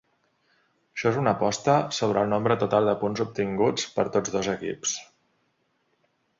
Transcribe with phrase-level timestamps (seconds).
[0.95, 4.99] Això és una aposta sobre el nombre total de punts obtinguts per tots dos equips.